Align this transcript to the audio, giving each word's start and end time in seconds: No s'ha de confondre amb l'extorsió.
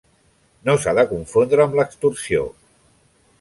No 0.69 0.73
s'ha 0.85 0.93
de 0.99 1.03
confondre 1.11 1.67
amb 1.67 1.77
l'extorsió. 1.81 2.43